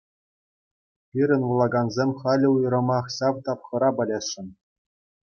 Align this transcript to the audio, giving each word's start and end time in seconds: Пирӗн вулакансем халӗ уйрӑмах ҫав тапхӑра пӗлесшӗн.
Пирӗн 1.09 1.41
вулакансем 1.49 2.11
халӗ 2.21 2.47
уйрӑмах 2.55 3.05
ҫав 3.17 3.35
тапхӑра 3.49 3.89
пӗлесшӗн. 4.01 4.47